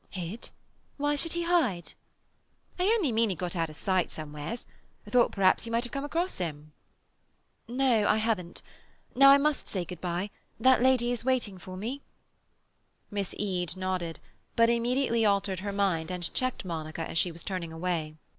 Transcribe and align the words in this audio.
"Hid? 0.09 0.49
Why 0.97 1.15
should 1.15 1.33
he 1.33 1.43
hide?" 1.43 1.93
"I 2.79 2.85
only 2.85 3.11
mean 3.11 3.29
he 3.29 3.35
got 3.35 3.55
out 3.55 3.69
of 3.69 3.75
sight 3.75 4.09
somewheres. 4.09 4.65
I 5.05 5.11
thought 5.11 5.31
perhaps 5.31 5.67
you 5.67 5.71
might 5.71 5.83
have 5.83 5.91
come 5.93 6.03
across 6.03 6.39
him." 6.39 6.71
"No, 7.67 8.07
I 8.07 8.17
haven't. 8.17 8.63
Now 9.13 9.29
I 9.29 9.37
must 9.37 9.67
say 9.67 9.85
good 9.85 10.01
bye. 10.01 10.31
That 10.59 10.81
lady 10.81 11.11
is 11.11 11.23
waiting 11.23 11.59
for 11.59 11.77
me." 11.77 12.01
Miss 13.11 13.35
Eade 13.37 13.77
nodded, 13.77 14.19
but 14.55 14.71
immediately 14.71 15.23
altered 15.23 15.59
her 15.59 15.71
mind 15.71 16.09
and 16.09 16.33
checked 16.33 16.65
Monica 16.65 17.07
as 17.07 17.19
she 17.19 17.31
was 17.31 17.43
turning 17.43 17.71
away. 17.71 18.15